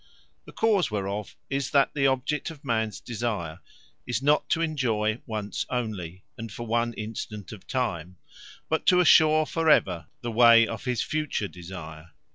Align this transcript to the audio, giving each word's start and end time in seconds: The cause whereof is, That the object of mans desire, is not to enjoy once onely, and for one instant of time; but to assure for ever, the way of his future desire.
The 0.45 0.51
cause 0.51 0.89
whereof 0.89 1.35
is, 1.47 1.69
That 1.69 1.93
the 1.93 2.07
object 2.07 2.49
of 2.49 2.65
mans 2.65 2.99
desire, 2.99 3.59
is 4.07 4.19
not 4.19 4.49
to 4.49 4.61
enjoy 4.61 5.21
once 5.27 5.63
onely, 5.69 6.23
and 6.39 6.51
for 6.51 6.65
one 6.65 6.93
instant 6.93 7.51
of 7.51 7.67
time; 7.67 8.17
but 8.67 8.87
to 8.87 8.99
assure 8.99 9.45
for 9.45 9.69
ever, 9.69 10.07
the 10.21 10.31
way 10.31 10.65
of 10.67 10.85
his 10.85 11.03
future 11.03 11.47
desire. 11.47 12.13